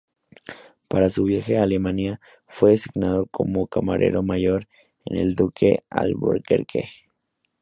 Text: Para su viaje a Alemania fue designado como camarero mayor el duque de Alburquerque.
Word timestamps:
Para 0.87 1.11
su 1.11 1.25
viaje 1.25 1.59
a 1.59 1.61
Alemania 1.61 2.19
fue 2.47 2.71
designado 2.71 3.27
como 3.27 3.67
camarero 3.67 4.23
mayor 4.23 4.67
el 5.05 5.35
duque 5.35 5.67
de 5.67 5.83
Alburquerque. 5.91 6.87